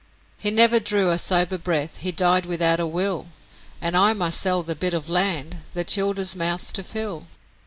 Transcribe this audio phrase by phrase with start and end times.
[0.39, 3.27] 'He never drew a sober breath, he died without a will,
[3.79, 7.27] And I must sell the bit of land the childer's mouths to fill.